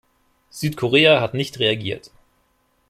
Südkorea 0.49 1.21
hat 1.21 1.35
nicht 1.35 1.59
reagiert. 1.59 2.09